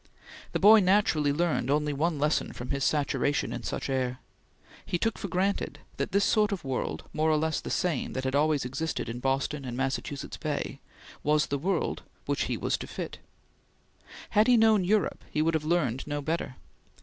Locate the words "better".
16.19-16.55